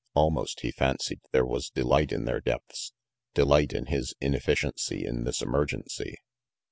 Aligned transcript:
Almost, 0.15 0.61
he 0.61 0.71
fancied, 0.71 1.19
there 1.31 1.45
was 1.45 1.69
delight 1.69 2.11
in 2.11 2.25
their 2.25 2.41
depths, 2.41 2.91
delight 3.35 3.71
in 3.71 3.85
his 3.85 4.15
inefficiency 4.19 5.05
in 5.05 5.25
this 5.25 5.43
emergency. 5.43 6.15